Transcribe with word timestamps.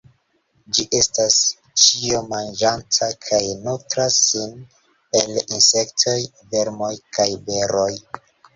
Ĝi 0.77 0.85
estas 0.99 1.35
ĉiomanĝanta, 1.81 3.11
kaj 3.27 3.43
nutras 3.67 4.19
sin 4.31 4.57
el 5.23 5.39
insektoj, 5.45 6.19
vermoj 6.57 6.93
kaj 7.21 7.31
beroj. 7.53 7.91